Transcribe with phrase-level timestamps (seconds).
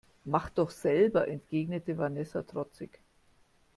[0.25, 2.99] Mach doch selber, entgegnete Vanessa trotzig.